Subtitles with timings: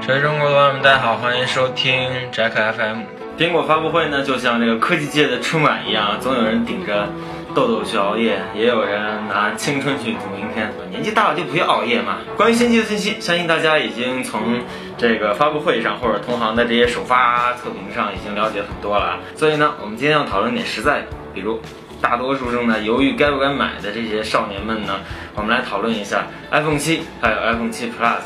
[0.00, 3.02] 全中国的朋友们，大家好，欢迎收听 Jack FM。
[3.38, 7.08] 苹果发布会呢，就像这个科技界的春晚一样，总有人顶着
[7.56, 10.70] 痘痘去熬夜，也有人拿青春去赌明天。
[10.90, 12.18] 年纪大了就不要熬夜嘛。
[12.36, 14.60] 关于新机的信息，相信大家已经从
[14.98, 19.18] 这个发布会上或者同行的这些首发测评上已经了解很多了。
[19.34, 21.58] 所以呢，我们今天要讨论点实在的，比如
[21.98, 25.00] 大多数正在犹豫该不该买的这些少年们呢，
[25.34, 28.20] 我们来讨论一下 iPhone 七还有 iPhone 七 Plus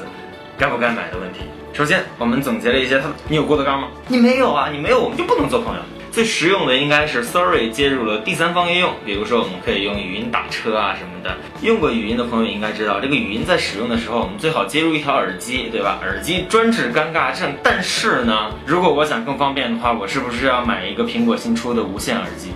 [0.58, 1.42] 该不该买的问题。
[1.72, 3.86] 首先，我们总结了一些它，你有郭德纲吗？
[4.08, 5.82] 你没有啊，你没有，我们就不能做朋友。
[6.10, 11.36] 最实用的应该是 Siri 接入了第三方应用，比如说我们可以用语音打车啊什么的。
[11.62, 15.98] 用过语音的朋友应该知道，这个语音在使用的时候，我们最好接入一条耳机，对吧？
[16.02, 17.52] 耳机专治尴尬症。
[17.62, 22.50] 但是呢，如果我想更方便的话，我是不是要买一个苹果新出的无线耳机？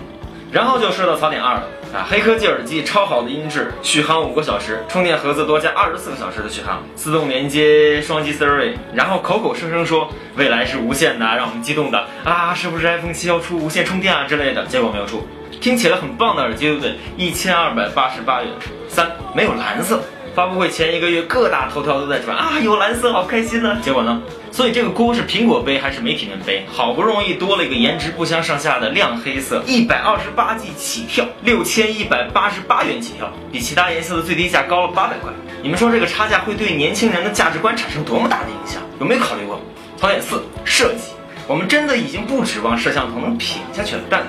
[0.51, 1.63] 然后就说到槽点二了
[2.03, 14.65] 黑科技耳机超好的音质，续航五个小时，充电盒子多加二十四个小时的续航，自动连接双击 Siri，然后口口声声说未来是无线的，让我们激动的啊，是不是 iPhone 七要出无线充电啊之类的？
[14.65, 15.25] 结果没有出，
[15.61, 16.95] 听起来很棒的耳机，对不对？
[17.15, 18.51] 一千二百八十八元。
[18.87, 20.01] 三没有蓝色。
[20.35, 23.77] 发布会前一个月，各大头条都在传啊，有蓝色，好开心呢。
[23.81, 24.21] 结果呢？
[24.51, 26.65] 所以这个锅是苹果背还是媒体们背？
[26.69, 35.31] 好不容易多了一个颜值不相上下的亮黑色，一百二十八 G 起跳，六千一百八十八元起跳，比其他颜色的最低价高了八百块。
[35.63, 38.81] 你们说这个差价会对年轻人的价值观产生多么大的影响？
[38.99, 39.57] 有没有考虑过？
[39.95, 41.13] 槽点四，设计。
[41.47, 44.01] 我们真的已经不指望摄像头能品下去了。
[44.09, 44.21] 但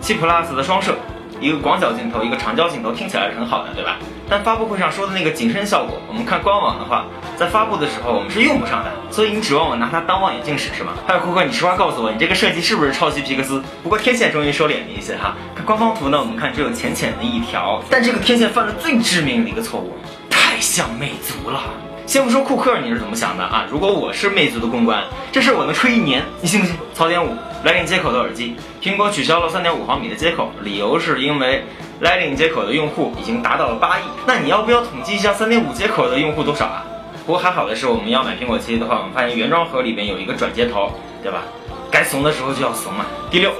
[0.00, 0.94] 七 Plus 的双摄。
[1.42, 3.98] 一个广角镜头，一个长焦镜头，听起来是很好的，对吧？
[4.28, 7.04] 但发布会上说的那个景深效果，我们看官网的话，
[7.36, 8.90] 在发布的时候我们是用不上的。
[9.10, 10.92] 所以你指望我拿它当望远镜使是吗？
[11.06, 13.60] 还有库克，你实话告诉我，你这个设计是不是抄袭皮克斯？
[13.82, 15.34] 不过天线终于收敛了一些哈。
[15.54, 19.96] 看官方图呢，我们看只有浅浅的一条，但这个天线犯了最致命的一个错误，
[20.30, 21.60] 太像魅族了。
[22.04, 23.64] 先不说库克你是怎么想的啊？
[23.70, 26.76] 如果我是魅族的公关，这事我能吹一年，你信不信？
[27.02, 27.34] 槽点五
[27.66, 31.64] ，Lightning 接口的耳机，苹果取消了3.5毫米的接口，理由是因为
[32.00, 34.02] Lightning 接口的用户已经达到了八亿。
[34.24, 36.84] 那你要不要统计一下3.5接口的用户多少啊？
[37.26, 40.92] 不过还好的是，我们要买苹果七的话，我们发现原装盒里面有一个转接头，
[41.24, 41.42] 对吧？
[41.90, 43.04] 该怂的时候就要怂嘛。
[43.32, 43.50] 第六，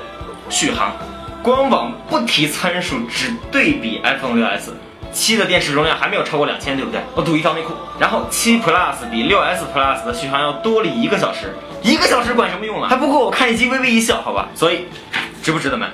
[0.49, 0.93] 续航，
[1.43, 4.71] 官网不提参数，只对比 iPhone 6s。
[5.11, 7.01] 七的电池容量还没有超过两千，对不对？
[7.17, 7.75] 我赌一条内裤。
[7.99, 12.89] 然后七 Plus 比六 S Plus 的续航要多了一个小时，一个小时管什么用啊？
[12.89, 14.49] 还不够我看一集微微一笑，好吧？
[14.55, 14.87] 所以
[15.43, 15.91] 值不值得买？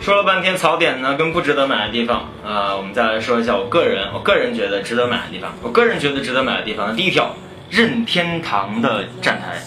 [0.00, 5.54] 说了半天槽点呢，跟不值得买的地方呃，我们再来说一下我个人，我个人觉得值得买的地方。
[5.62, 7.34] 我个人觉得值得买的地方，第一条，
[7.70, 9.58] 任天堂的站台。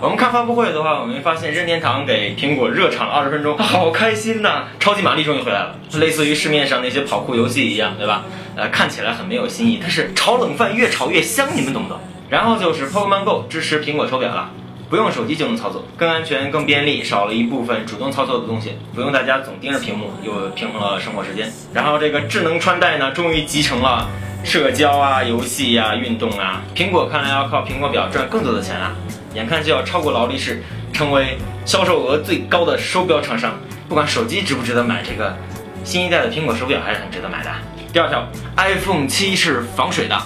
[0.00, 4.66] 我们看发布会的话，我们会发现任天堂给苹果热场了二十分钟， 好开心呐！
[4.78, 8.24] 超级玛丽终于回来了，类似于市面上那些跑酷游戏一样，对吧？
[8.54, 11.98] 呃，看起来很没有新意，但是炒冷饭越炒越香，你们懂不懂？
[12.28, 14.50] 然后就是 Pokemon Go 支持苹果手表了，
[14.88, 21.52] 不用手机就能操作，更安全、更便利，少了一部分主动操作的东西，不用大家总盯着屏幕，又平衡了生活时间。
[21.74, 24.08] 然后这个智能穿戴呢，终于集成了
[24.44, 26.62] 社交啊、游戏呀、运动啊。
[26.74, 28.94] 苹果看来要靠苹果表赚更多的钱了。
[29.34, 30.62] 眼看就要超过劳力士，
[30.92, 33.52] 成为销售额最高的手表厂商。
[33.90, 35.36] 不管手机值不值得买，这个
[35.84, 37.50] 新一代的苹果手表还是很值得买的。
[37.92, 38.26] 第二条
[38.56, 40.18] ，iPhone 七是防水的，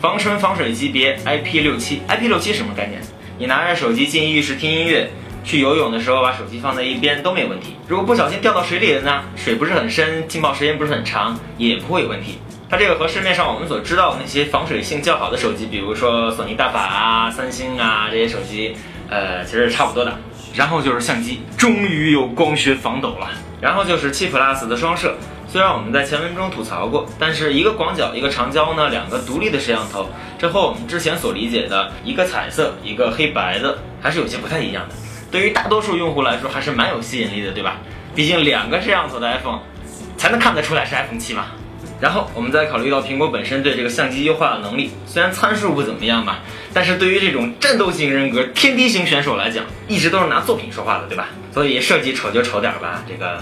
[0.00, 2.00] 防尘防水级别 IP 六七。
[2.08, 3.00] IP 六七什么概念？
[3.38, 5.10] 你拿着手机进浴室听音乐，
[5.42, 7.74] 去游泳的时候把手机放在一边都没有问题。
[7.88, 9.22] 如果不小心掉到水里了呢？
[9.36, 12.38] 水不是很深，浸泡时间不是很长，也不会有问题。
[12.70, 18.76] 它这个和市面上我们所知道的那些防水性较好的手机，比如说索尼大法啊、三星啊这些手机，
[19.08, 20.16] 呃，其实是差不多的。
[20.54, 23.30] 然后就是相机，终于有光学防抖了。
[23.60, 25.16] 然后就是七 Plus 的双摄，
[25.48, 30.08] 虽然我们在前文中吐槽过，但是一个广角一个长焦呢，两个独立的摄像头，
[30.38, 34.94] 这和我们之前所理解的一个彩色一个黑白的还是有些不太一样的。
[35.30, 37.76] 对于大多数用户来说，还是蛮有吸引力的，对吧？
[38.14, 39.60] 毕竟两个摄像头的 iPhone，
[40.18, 41.46] 才能看得出来是 iPhone 七嘛。
[42.00, 46.40] 然后我们再考虑到苹果本身对这个相机优化的能力，虽然参数不怎么样吧，
[46.74, 51.28] 但是对于这种战斗型人格、天梯型选手来讲，一直都是拿作品说话的，对吧？
[51.52, 53.40] 所以设计丑就丑点吧，这个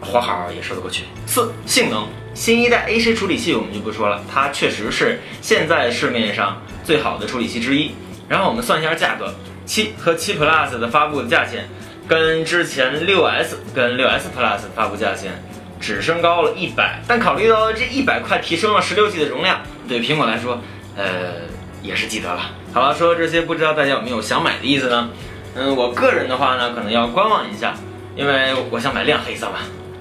[0.00, 1.04] 活好也说得过去。
[1.26, 7.92] 四性能，新一代 A 十处理器我们就不说了，它确实是现在市面上最好的处理器之一。
[8.28, 9.32] 然后我们算一下价格，
[9.66, 11.68] 七和七 Plus 的发布的价钱，
[12.08, 15.40] 跟之前六 S 跟六 S Plus 发布价钱。
[15.84, 20.58] 只升高了一百，但考虑到这一百块提升了十六 G 的容量，对苹果来说，
[20.96, 21.42] 呃，
[21.82, 22.52] 也是记得了。
[22.72, 25.10] 好了，说这些不知道大家有没有想买的意思呢？
[25.54, 27.74] 嗯，我个人的话呢，可能要观望一下，
[28.16, 29.58] 因为我想买亮黑色嘛。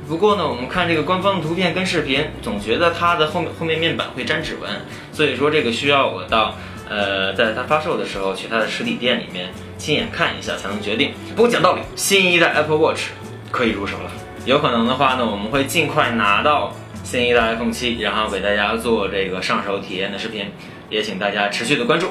[0.07, 4.71] 不过呢，我们看这个官方的图片跟视频，总觉得它的后面后面面板会沾指纹，
[5.11, 6.55] 所以说这个需要我到
[6.89, 11.13] 呃，在它发售的时候去它的实体店里面亲眼看一下才能决定。
[11.35, 13.09] 不过讲道理，新一代 Apple Watch
[13.51, 14.11] 可以入手了，
[14.45, 16.73] 有可能的话呢，我们会尽快拿到
[17.03, 20.47] 新一代 iPhone 七，然后给大家做这个上手体验的视频，
[20.89, 22.07] 也请大家持续的关注。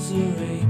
[0.00, 0.69] Cigarette